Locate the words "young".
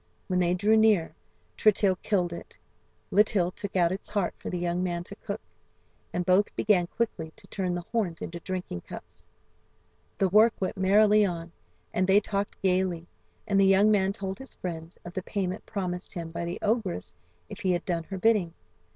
4.57-4.81, 13.67-13.91